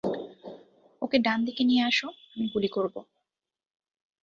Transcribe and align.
ওকে 1.01 1.17
ডান 1.19 1.39
দিকে 1.45 1.63
নিয়ে 1.63 1.83
আসো 1.83 2.07
আমি 2.31 2.45
গুলি 2.53 2.67
করব। 2.67 2.95